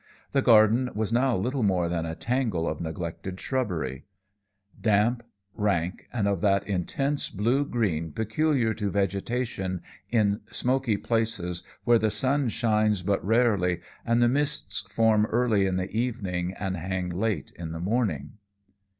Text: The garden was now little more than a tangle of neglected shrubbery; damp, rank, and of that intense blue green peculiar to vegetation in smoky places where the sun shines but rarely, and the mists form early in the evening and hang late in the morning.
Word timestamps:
The 0.31 0.41
garden 0.41 0.89
was 0.95 1.13
now 1.13 1.35
little 1.37 1.61
more 1.61 1.87
than 1.87 2.07
a 2.07 2.15
tangle 2.15 2.67
of 2.67 2.81
neglected 2.81 3.39
shrubbery; 3.39 4.03
damp, 4.81 5.21
rank, 5.53 6.07
and 6.11 6.27
of 6.27 6.41
that 6.41 6.65
intense 6.65 7.29
blue 7.29 7.63
green 7.63 8.11
peculiar 8.11 8.73
to 8.73 8.89
vegetation 8.89 9.83
in 10.09 10.41
smoky 10.49 10.97
places 10.97 11.61
where 11.83 11.99
the 11.99 12.09
sun 12.09 12.49
shines 12.49 13.03
but 13.03 13.23
rarely, 13.23 13.81
and 14.03 14.23
the 14.23 14.27
mists 14.27 14.81
form 14.91 15.27
early 15.27 15.67
in 15.67 15.75
the 15.75 15.91
evening 15.91 16.55
and 16.59 16.77
hang 16.77 17.07
late 17.11 17.51
in 17.55 17.71
the 17.71 17.79
morning. 17.79 18.39